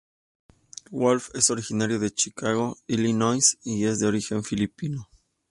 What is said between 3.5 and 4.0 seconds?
y es